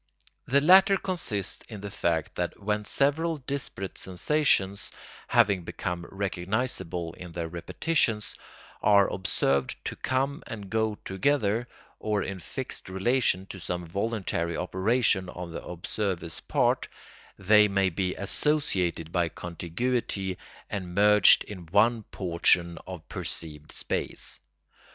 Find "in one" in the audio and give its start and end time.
21.43-22.01